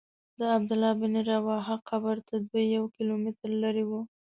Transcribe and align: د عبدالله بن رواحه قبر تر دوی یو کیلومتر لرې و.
د 0.39 0.41
عبدالله 0.55 0.91
بن 1.01 1.13
رواحه 1.31 1.75
قبر 1.89 2.15
تر 2.29 2.39
دوی 2.49 2.65
یو 2.75 2.83
کیلومتر 2.95 3.49
لرې 3.63 3.83
و. 3.89 3.91